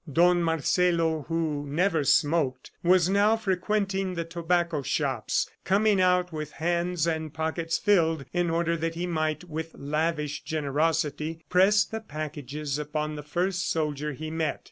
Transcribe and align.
Don 0.11 0.41
Marcelo, 0.41 1.25
who 1.27 1.63
had 1.65 1.73
never 1.75 2.03
smoked, 2.03 2.71
was 2.81 3.07
now 3.07 3.37
frequenting 3.37 4.15
the 4.15 4.23
tobacco 4.25 4.81
shops, 4.81 5.47
coming 5.63 6.01
out 6.01 6.31
with 6.33 6.53
hands 6.53 7.05
and 7.05 7.31
pockets 7.31 7.77
filled 7.77 8.25
in 8.33 8.49
order 8.49 8.75
that 8.75 8.95
he 8.95 9.05
might, 9.05 9.43
with 9.43 9.75
lavish 9.77 10.41
generosity, 10.43 11.45
press 11.49 11.83
the 11.83 12.01
packages 12.01 12.79
upon 12.79 13.15
the 13.15 13.21
first 13.21 13.69
soldier 13.69 14.13
he 14.13 14.31
met. 14.31 14.59